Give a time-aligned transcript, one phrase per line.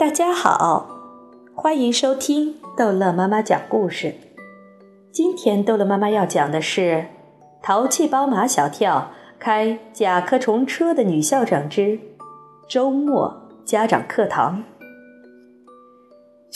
[0.00, 0.88] 大家好，
[1.54, 4.14] 欢迎收听逗乐妈妈讲故事。
[5.12, 6.80] 今天逗乐妈妈要讲的是
[7.62, 12.00] 《淘气包马小跳开甲壳虫车的女校长之
[12.66, 14.64] 周末家长课堂》。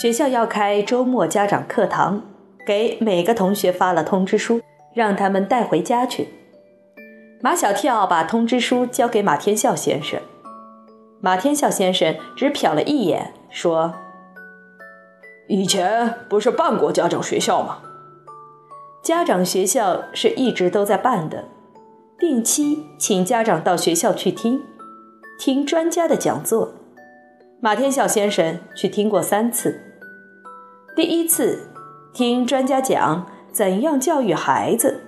[0.00, 2.22] 学校要开周末家长课堂，
[2.66, 4.62] 给每个同学发了通知书，
[4.94, 6.28] 让他们带回家去。
[7.42, 10.18] 马小跳把通知书交给马天笑先生。
[11.20, 13.94] 马天笑先生只瞟了一眼，说
[15.46, 17.78] ：“以前不是办过家长学校吗？
[19.00, 21.44] 家长学校是一直都在办的，
[22.18, 24.60] 定期请家长到学校去听，
[25.38, 26.72] 听专家的讲座。
[27.60, 29.80] 马天笑先生去听过三次。
[30.96, 31.70] 第一次
[32.12, 35.00] 听专家讲怎样教育孩子，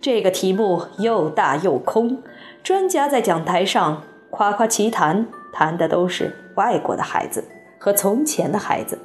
[0.00, 2.22] 这个题目又大又空，
[2.62, 7.42] 专家在讲台上夸夸其谈。”谈的都是外国的孩子
[7.78, 8.98] 和从前的孩子，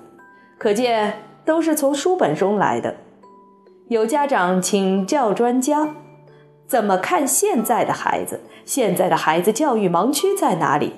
[0.58, 1.14] 可见
[1.46, 2.96] 都是从书本中来的。
[3.90, 5.90] 有家长请教专家，
[6.68, 8.42] 怎么看现在的孩子？
[8.66, 10.94] 现在的孩子教育盲区在哪里？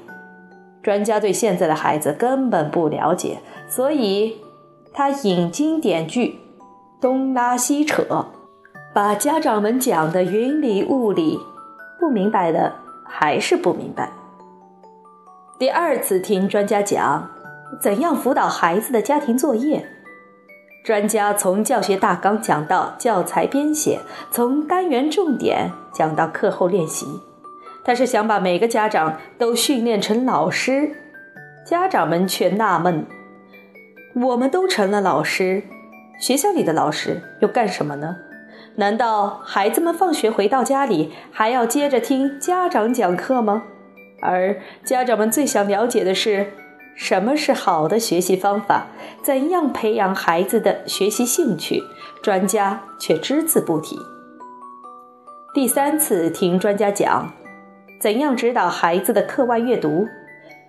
[0.84, 4.38] 专家对现在的孩子根本不了解，所以
[4.94, 6.39] 他引经典句，
[7.02, 8.28] 东拉西扯，
[8.94, 11.39] 把家长们讲的云里雾里，
[12.00, 12.72] 不明白的
[13.04, 14.12] 还是不明白。
[15.58, 17.28] 第二次听专家讲
[17.81, 19.86] 怎样辅导孩子的家庭作业，
[20.84, 24.00] 专家从教学大纲讲到教材编写，
[24.32, 27.06] 从单元重点讲到课后练习，
[27.84, 30.95] 他是想把每个家长都训练成老师。
[31.66, 33.06] 家长们却纳闷：
[34.16, 35.64] 我们都成了老师，
[36.20, 38.17] 学校里的老师又干什么呢？
[38.76, 43.64] 难道孩子们放学回到家里还要接着听家长讲课吗？
[44.22, 46.48] 而家长们最想了解的是，
[46.96, 48.88] 什么是好的学习方法？
[49.22, 51.84] 怎样培养孩子的学习兴趣？
[52.23, 53.98] 专家却只字不提。
[55.54, 57.32] 第三次听专家讲，
[58.00, 60.08] 怎样指导孩子的课外阅读？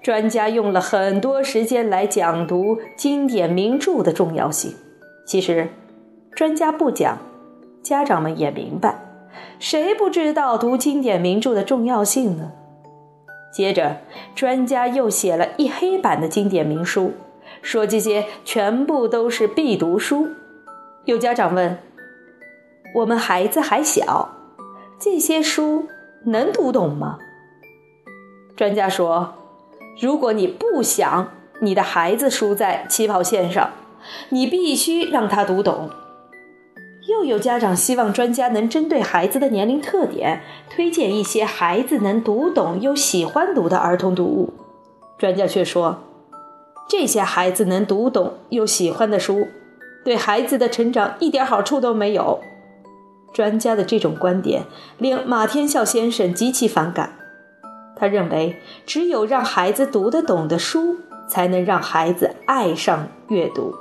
[0.02, 4.74] 专家用了很多时间来讲读经典名著的重要性。
[5.26, 5.68] 其实，
[6.34, 7.18] 专家不讲，
[7.82, 8.96] 家长们也明白，
[9.58, 12.52] 谁不知道读经典名著的重要性呢？
[13.52, 13.98] 接着，
[14.34, 17.14] 专家又写了一黑板的经典名书，
[17.62, 20.28] 说这些全部都是必读书。
[21.04, 21.78] 有家长问
[22.96, 24.30] ：“我们孩子还小，
[24.98, 25.88] 这些书
[26.24, 27.18] 能读懂吗？”
[28.56, 29.34] 专家说
[30.00, 33.70] ：“如果你不想你的孩子输在起跑线上，
[34.28, 35.90] 你必须让他读懂。”
[37.08, 44.52] 又有家长希望专家能针对孩子的年龄特点，推荐一些孩子能读懂又喜欢读的儿童读物。
[45.16, 45.98] 专家却说，
[46.88, 49.46] 这些孩子能读懂又喜欢的书，
[50.04, 52.40] 对孩子的成长一点好处都没有。
[53.32, 54.64] 专家的这种观点
[54.98, 57.16] 令马天笑先生极其反感。
[57.94, 60.96] 他认为，只有让孩子读得懂的书，
[61.28, 63.74] 才能让孩子爱上阅读，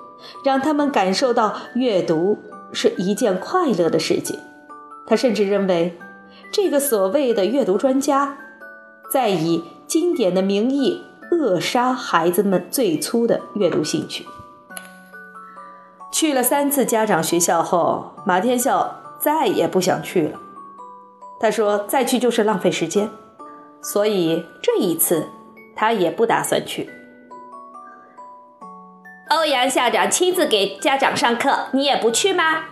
[0.43, 2.37] 让他们感受到阅读。
[2.75, 4.37] 是一件快乐的事情。
[5.07, 5.97] 他甚至认为，
[6.51, 8.37] 这个所谓的阅读专家，
[9.09, 14.25] 在以经典的名义扼杀孩子们最初的阅读兴趣。
[16.11, 20.39] 去了三次家长学校后，马天笑再也不想去了。
[21.39, 23.09] 他说：“再去就是浪费时间。”
[23.83, 25.27] 所以这一次，
[25.75, 26.89] 他也不打算去。
[29.29, 32.65] 欧阳校长亲自给家长上课，你也不去吗？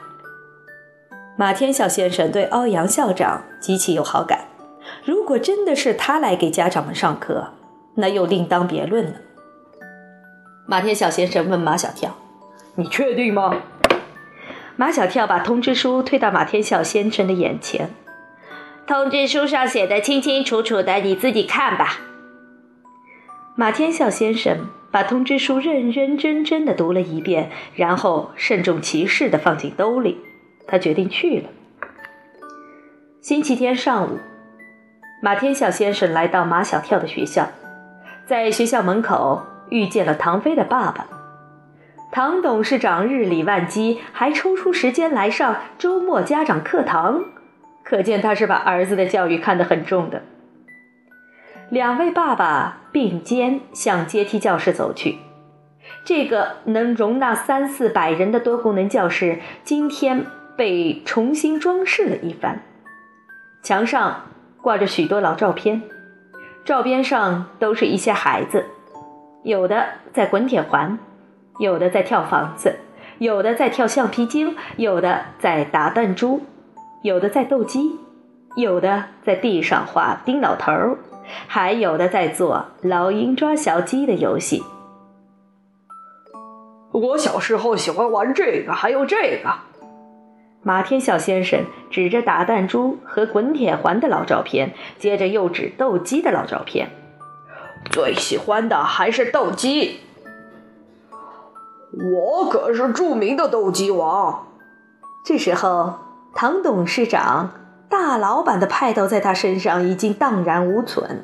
[1.35, 4.45] 马天笑先生对欧阳校长极其有好感。
[5.03, 7.53] 如果真的是他来给家长们上课，
[7.95, 9.13] 那又另当别论了。
[10.67, 12.15] 马天笑先生问马小跳
[12.77, 13.55] ：“你确定吗？”
[14.77, 17.89] 马小跳把通知书推到马天笑先生的眼前
[18.85, 21.97] ：“通知书上写的清清楚楚的，你自己看吧。”
[23.57, 24.67] 马天笑先生。
[24.94, 30.19] 把通知书认认真真的读了一遍，然后慎重其事的放进兜里。
[30.68, 31.50] 他决定去了。
[33.19, 34.19] 星期天上午，
[35.24, 37.50] 马天笑先生来到马小跳的学校，
[38.28, 41.07] 在学校门口遇见了唐飞的爸爸。
[42.12, 47.24] 唐董事长日理万机，还抽出时间来上周末家长课堂，
[47.84, 50.22] 可见他是把儿子的教育看得很重的。
[51.73, 55.17] 两位爸爸并肩向阶梯教室走去。
[56.05, 60.23] 这个能容纳三四百人的多功能教室，今天
[60.55, 62.61] 被重新装饰了一番。
[63.63, 64.25] 墙上
[64.61, 65.81] 挂着许多老照片，
[66.63, 68.65] 照片上都是一些孩子。
[69.43, 70.99] 有的在滚铁环，
[71.57, 72.75] 有的在跳房子，
[73.17, 76.41] 有的在跳橡皮筋，有的在打弹珠，
[77.01, 77.97] 有的在斗鸡，
[78.57, 80.99] 有的在地上画丁老头儿，
[81.47, 84.63] 还有的在做老鹰抓小鸡的游戏。
[86.91, 89.49] 我小时候喜欢玩这个，还有这个。
[90.61, 96.89] 马天笑先生指着打弹珠和滚铁环的老照片，接着又指斗鸡的老照片。
[97.91, 99.99] 最喜欢的还是斗鸡，
[101.91, 104.47] 我可是著名的斗鸡王。
[105.25, 105.95] 这时候，
[106.33, 107.51] 唐董事长、
[107.94, 111.24] 大老板的派头在他身上已经荡然无存。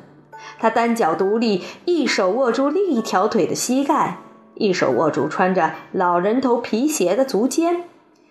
[0.60, 4.18] 他单脚独立，一手握住另一条腿的膝盖。
[4.54, 7.86] 一手握住穿着老人头皮鞋的足尖，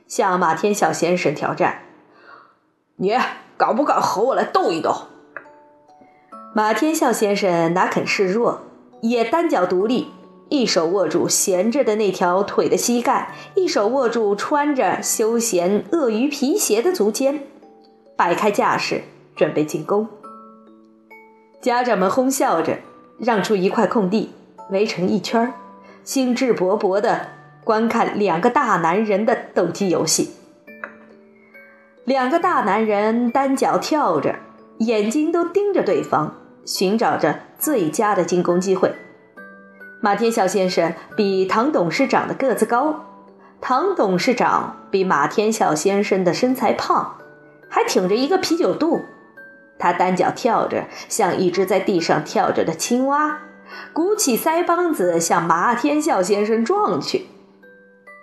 [0.07, 1.79] 向马天笑先生挑战
[2.95, 3.13] ：“你
[3.57, 4.95] 敢不敢和我来斗一斗？”
[6.55, 8.61] 马天笑先生哪肯示弱，
[9.01, 10.13] 也单脚独立，
[10.47, 17.43] 一手握住闲着的那条腿的膝盖，一手握住穿着休闲鳄鱼皮鞋的足尖，
[18.19, 20.05] 摆开架势准备进攻。
[21.61, 22.79] 家长们哄笑着，
[23.17, 24.31] 让出一块空地，
[24.71, 25.53] 围成一圈儿。
[26.03, 27.27] 兴致勃勃地
[27.63, 30.31] 观看两个大男人的斗鸡游戏。
[32.03, 34.35] 两个大男人单脚跳着，
[34.79, 36.35] 眼睛都盯着对方，
[36.65, 38.93] 寻找着最佳的进攻机会。
[40.01, 43.05] 马天笑先生比唐董事长的个子高，
[43.61, 47.15] 唐董事长比马天笑先生的身材胖，
[47.69, 49.05] 还挺着一个啤酒肚。
[49.77, 53.39] 他单脚跳着，像一只在地上跳着的青蛙。
[53.93, 57.27] 鼓起腮帮子向马天笑先生撞去，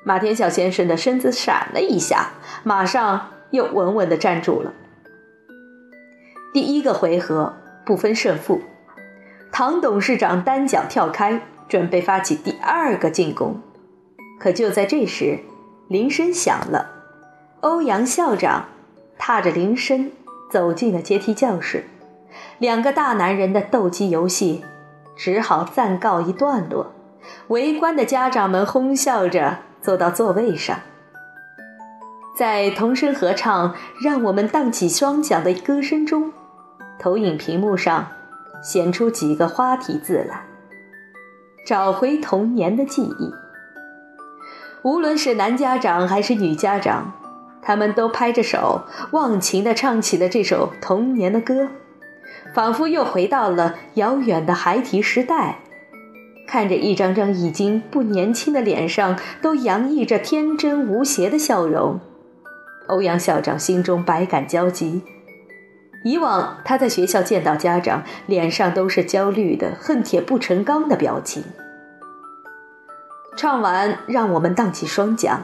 [0.05, 2.31] 马天笑先生的身子闪了一下，
[2.65, 4.73] 马上又稳稳地站住了。
[6.53, 7.55] 第一个回合
[7.85, 8.61] 不分胜负，
[9.53, 13.61] 唐董事长单脚跳开，准备发起第二个进攻。
[14.41, 15.39] 可就在这时，
[15.89, 16.91] 铃声响了，
[17.61, 18.65] 欧阳校长
[19.27, 20.13] 踏着铃声
[20.49, 21.87] 走进了阶梯教室，
[22.59, 24.65] 两个大男人的斗鸡游戏。
[25.17, 26.93] 只好暂告一段落，
[27.49, 30.79] 围观的家长们哄笑着坐到座位上，
[32.39, 36.33] 在童声合唱“让我们荡起双桨”的歌声中，
[36.97, 38.07] 投影屏幕上
[38.63, 40.45] 显出几个花体字来
[41.67, 43.35] ：“找回童年的记忆。”
[44.85, 47.13] 无论是男家长还是女家长，
[47.67, 51.67] 他们都拍着手，忘情地唱起了这首童年的歌。
[52.55, 55.59] 仿佛又回到了遥远的孩提时代，
[56.47, 61.99] 看着一张张已经不年轻的脸上都洋溢着天真无邪的笑容，
[62.87, 65.03] 欧阳校长心中百感交集。
[66.05, 71.43] 以往他在学校见到家长，脸上都是焦虑的、恨铁不成钢的表情。
[73.37, 75.43] 唱完，让我们荡起双桨，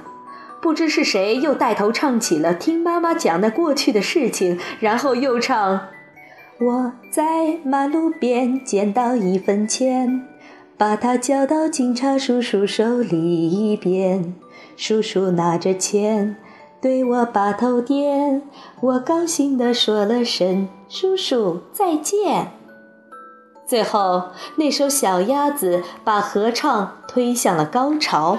[0.62, 5.88] 不知是谁又带头唱起了听妈妈讲那过去的事情，然后又唱。
[6.60, 10.24] 我在马路边捡到一分钱，
[10.78, 14.34] 把它交到警察叔叔手里边。
[14.76, 16.36] 叔叔拿着钱
[16.80, 18.42] 对我把头点，
[18.80, 22.52] 我高兴地说了声“叔叔再见”。
[23.66, 28.38] 最后，那首小鸭子把合唱推向了高潮。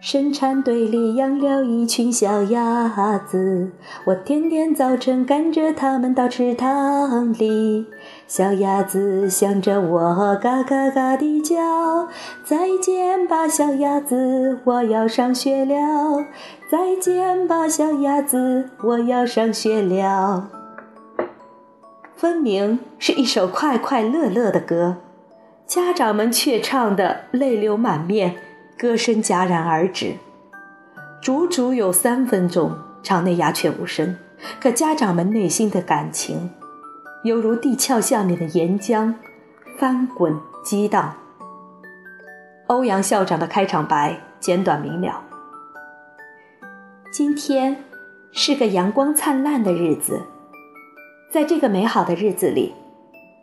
[0.00, 3.72] 生产队里养了一群小鸭子，
[4.04, 7.86] 我天天早晨赶着它们到池塘里。
[8.28, 12.08] 小鸭子向着我嘎嘎嘎地叫，
[12.44, 16.24] 再见吧，小鸭子，我要上学了。
[16.70, 20.50] 再见吧，小鸭子，我要上学了。
[22.14, 24.98] 分明是一首快快乐乐的歌，
[25.66, 28.36] 家长们却唱得泪流满面。
[28.78, 30.16] 歌声戛然而止，
[31.22, 34.18] 足足有三分钟，场内鸦雀无声。
[34.60, 36.50] 可家长们内心的感情，
[37.24, 39.14] 犹如地壳下面的岩浆，
[39.78, 41.16] 翻滚激荡。
[42.66, 45.22] 欧阳校长的开场白简短明了：
[47.10, 47.82] 今天
[48.30, 50.20] 是个阳光灿烂的日子，
[51.32, 52.74] 在这个美好的日子里。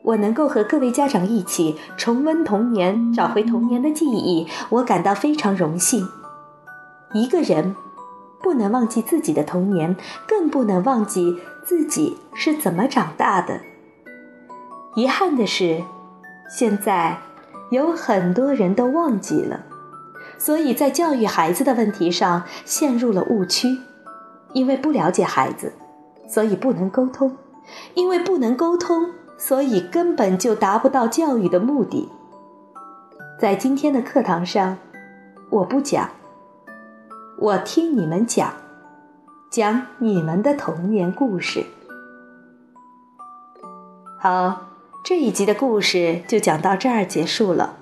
[0.03, 6.07] 我能够和各位家长一起重温童年，找回童年的记忆，我感到非常荣幸。
[7.13, 7.75] 一个人
[8.41, 9.95] 不能忘记自己的童年，
[10.27, 13.62] 更不能忘记自己是怎么长大的。
[14.95, 15.83] 遗憾的是，
[16.50, 17.17] 现在
[17.72, 19.62] 有很多人都忘记了，
[20.38, 23.79] 所以在教育孩子的问题上陷入了误区。
[24.51, 25.74] 因为不了解孩子，
[26.27, 27.31] 所以不能沟通；
[27.95, 29.10] 因为不能沟通。
[29.45, 32.07] 所以根本就达不到教育的目的。
[33.38, 34.77] 在今天的课堂上，
[35.50, 36.12] 我不讲，
[37.38, 38.53] 我听你们讲，
[39.51, 41.65] 讲你们的童年故事。
[44.17, 44.62] 好，
[45.03, 47.75] 这一集的故事就讲到这儿结束了。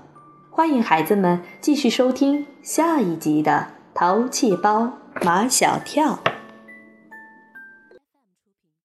[0.50, 6.18] 欢迎孩子们继续收听下一集的《淘气包马小跳》。